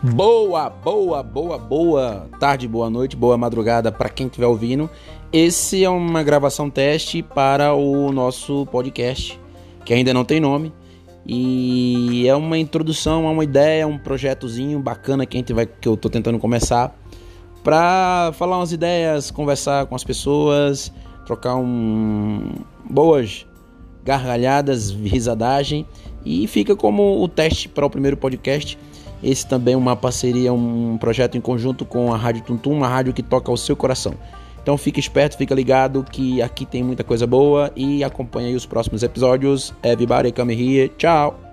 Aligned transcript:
Boa, 0.00 0.70
boa, 0.70 1.24
boa, 1.24 1.58
boa 1.58 2.28
tarde, 2.38 2.68
boa 2.68 2.88
noite, 2.88 3.16
boa 3.16 3.36
madrugada 3.36 3.90
para 3.90 4.08
quem 4.08 4.28
estiver 4.28 4.46
ouvindo. 4.46 4.88
Esse 5.32 5.82
é 5.82 5.90
uma 5.90 6.22
gravação 6.22 6.70
teste 6.70 7.20
para 7.20 7.74
o 7.74 8.12
nosso 8.12 8.64
podcast, 8.66 9.36
que 9.84 9.92
ainda 9.92 10.14
não 10.14 10.24
tem 10.24 10.38
nome. 10.38 10.72
E 11.26 12.28
é 12.28 12.36
uma 12.36 12.56
introdução 12.56 13.26
a 13.26 13.32
uma 13.32 13.42
ideia, 13.42 13.88
um 13.88 13.98
projetozinho 13.98 14.78
bacana 14.78 15.26
que 15.26 15.36
a 15.36 15.40
gente 15.40 15.52
vai 15.52 15.66
que 15.66 15.88
eu 15.88 15.96
tô 15.96 16.08
tentando 16.08 16.38
começar 16.38 16.96
para 17.64 18.30
falar 18.34 18.56
umas 18.58 18.70
ideias, 18.70 19.32
conversar 19.32 19.86
com 19.86 19.96
as 19.96 20.04
pessoas, 20.04 20.92
trocar 21.26 21.56
um 21.56 22.52
boas 22.88 23.44
gargalhadas, 24.04 24.90
risadagem 24.90 25.84
e 26.24 26.46
fica 26.46 26.76
como 26.76 27.20
o 27.20 27.26
teste 27.26 27.68
para 27.68 27.84
o 27.84 27.90
primeiro 27.90 28.16
podcast 28.16 28.78
esse 29.22 29.46
também 29.46 29.74
é 29.74 29.76
uma 29.76 29.96
parceria, 29.96 30.52
um 30.52 30.96
projeto 30.98 31.36
em 31.36 31.40
conjunto 31.40 31.84
com 31.84 32.12
a 32.12 32.16
Rádio 32.16 32.42
Tuntum, 32.42 32.72
uma 32.72 32.88
rádio 32.88 33.12
que 33.12 33.22
toca 33.22 33.50
o 33.50 33.56
seu 33.56 33.76
coração. 33.76 34.14
Então 34.62 34.76
fique 34.76 35.00
esperto, 35.00 35.36
fica 35.36 35.54
ligado 35.54 36.04
que 36.04 36.42
aqui 36.42 36.66
tem 36.66 36.82
muita 36.82 37.02
coisa 37.02 37.26
boa 37.26 37.72
e 37.74 38.04
acompanhe 38.04 38.54
os 38.54 38.66
próximos 38.66 39.02
episódios. 39.02 39.72
Everybody 39.82 40.30
come 40.32 40.54
here. 40.54 40.90
Tchau! 40.98 41.47